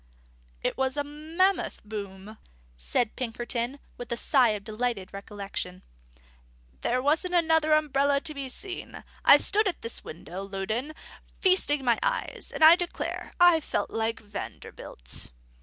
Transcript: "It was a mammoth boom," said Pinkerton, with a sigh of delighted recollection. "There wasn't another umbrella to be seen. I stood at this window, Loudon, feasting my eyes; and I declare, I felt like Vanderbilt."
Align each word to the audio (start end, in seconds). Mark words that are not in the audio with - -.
"It 0.63 0.77
was 0.77 0.97
a 0.97 1.03
mammoth 1.03 1.83
boom," 1.85 2.39
said 2.75 3.15
Pinkerton, 3.15 3.77
with 3.99 4.11
a 4.11 4.17
sigh 4.17 4.49
of 4.57 4.63
delighted 4.63 5.13
recollection. 5.13 5.83
"There 6.81 6.99
wasn't 7.03 7.35
another 7.35 7.73
umbrella 7.73 8.19
to 8.21 8.33
be 8.33 8.49
seen. 8.49 9.03
I 9.23 9.37
stood 9.37 9.67
at 9.67 9.83
this 9.83 10.03
window, 10.03 10.41
Loudon, 10.41 10.93
feasting 11.39 11.85
my 11.85 11.99
eyes; 12.01 12.51
and 12.51 12.63
I 12.63 12.75
declare, 12.75 13.35
I 13.39 13.59
felt 13.59 13.91
like 13.91 14.19
Vanderbilt." 14.19 15.29